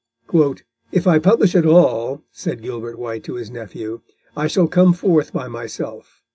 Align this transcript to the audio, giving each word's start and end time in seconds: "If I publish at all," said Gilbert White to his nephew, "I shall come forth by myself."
"If 0.91 1.05
I 1.05 1.19
publish 1.19 1.53
at 1.55 1.63
all," 1.63 2.23
said 2.31 2.63
Gilbert 2.63 2.97
White 2.97 3.23
to 3.25 3.35
his 3.35 3.51
nephew, 3.51 4.01
"I 4.35 4.47
shall 4.47 4.67
come 4.67 4.93
forth 4.93 5.31
by 5.31 5.47
myself." 5.47 6.23